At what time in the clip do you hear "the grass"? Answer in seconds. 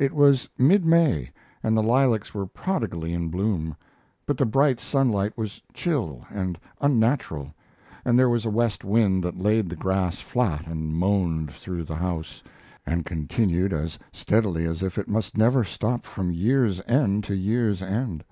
9.68-10.18